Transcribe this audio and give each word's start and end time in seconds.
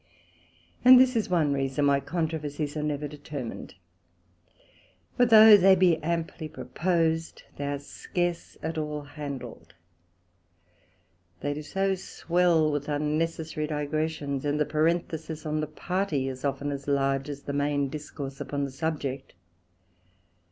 And 0.83 0.99
this 0.99 1.15
is 1.15 1.29
one 1.29 1.53
reason 1.53 1.85
why 1.85 1.99
Controversies 1.99 2.75
are 2.75 2.81
never 2.81 3.07
determined; 3.07 3.75
for 5.15 5.27
though 5.27 5.55
they 5.55 5.75
be 5.75 5.97
amply 6.01 6.49
proposed, 6.49 7.43
they 7.57 7.67
are 7.67 7.77
scarce 7.77 8.57
at 8.63 8.79
all 8.79 9.01
handled, 9.03 9.75
they 11.41 11.53
do 11.53 11.61
so 11.61 11.93
swell 11.93 12.71
with 12.71 12.89
unnecessary 12.89 13.67
Digressions; 13.67 14.43
and 14.43 14.59
the 14.59 14.65
Parenthesis 14.65 15.45
on 15.45 15.61
the 15.61 15.67
party, 15.67 16.27
is 16.27 16.43
often 16.43 16.71
as 16.71 16.87
large 16.87 17.29
as 17.29 17.43
the 17.43 17.53
main 17.53 17.87
discourse 17.87 18.41
upon 18.41 18.63
the 18.65 18.71
subject. 18.71 19.35